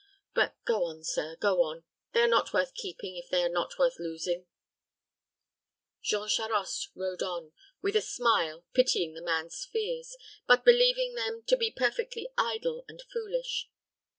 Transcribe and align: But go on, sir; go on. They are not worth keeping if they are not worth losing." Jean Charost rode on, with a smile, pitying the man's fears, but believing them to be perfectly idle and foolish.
But 0.33 0.55
go 0.65 0.85
on, 0.85 1.03
sir; 1.03 1.35
go 1.35 1.61
on. 1.61 1.83
They 2.13 2.21
are 2.21 2.27
not 2.27 2.53
worth 2.53 2.73
keeping 2.73 3.17
if 3.17 3.29
they 3.29 3.43
are 3.43 3.49
not 3.49 3.77
worth 3.77 3.99
losing." 3.99 4.47
Jean 6.01 6.27
Charost 6.27 6.89
rode 6.95 7.21
on, 7.21 7.53
with 7.83 7.95
a 7.95 8.01
smile, 8.01 8.65
pitying 8.73 9.13
the 9.13 9.21
man's 9.21 9.63
fears, 9.63 10.17
but 10.47 10.65
believing 10.65 11.13
them 11.13 11.43
to 11.45 11.55
be 11.55 11.69
perfectly 11.69 12.27
idle 12.35 12.83
and 12.87 13.03
foolish. 13.13 13.69